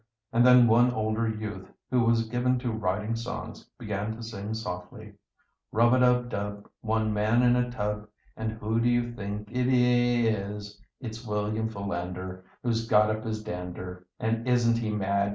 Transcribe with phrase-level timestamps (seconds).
[0.33, 5.13] And then one older youth, who was given to writing songs, began to sing softly:
[5.71, 6.67] "Rub a dub dub!
[6.81, 12.43] One man in a tub, And who do you think it is, It's William Philander,
[12.63, 15.29] Who's got up his dander, And isn't he mad!